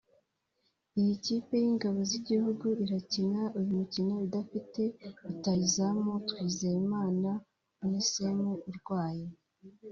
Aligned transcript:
Iyi 0.99 1.13
kipe 1.25 1.53
y’Ingabo 1.63 1.99
z’Igihugu 2.09 2.65
irakina 2.83 3.41
uyu 3.57 3.71
mukino 3.79 4.13
idafite 4.27 4.81
rutahizamu 5.23 6.09
Twizerimana 6.29 7.29
Onesme 7.83 8.49
urwaye 8.69 9.25